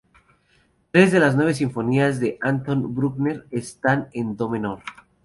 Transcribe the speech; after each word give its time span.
Tres 0.89 1.11
de 1.11 1.19
las 1.19 1.35
nueve 1.35 1.53
sinfonías 1.53 2.19
de 2.19 2.39
Anton 2.41 2.95
Bruckner 2.95 3.45
están 3.51 4.09
en 4.13 4.35
do 4.35 4.49
menor. 4.49 4.79